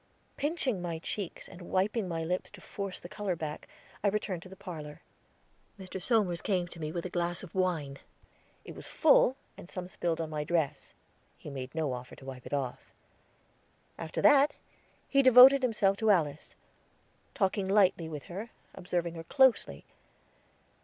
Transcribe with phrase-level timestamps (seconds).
[0.35, 3.67] Pinching my cheeks and wiping my lips to force the color back,
[4.03, 5.03] I returned to the parlor.
[5.79, 6.01] Mr.
[6.01, 7.99] Somers came to me with a glass of wine.
[8.65, 10.95] It was full, and some spilled on my dress;
[11.37, 12.91] he made no offer to wipe it off.
[13.95, 14.55] After that,
[15.07, 16.55] he devoted himself to Alice;
[17.35, 19.85] talked lightly with her, observing her closely.